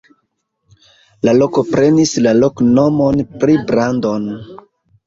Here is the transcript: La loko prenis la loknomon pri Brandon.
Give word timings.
La 1.29 1.35
loko 1.41 1.65
prenis 1.75 2.15
la 2.29 2.35
loknomon 2.41 3.25
pri 3.45 3.61
Brandon. 3.71 4.29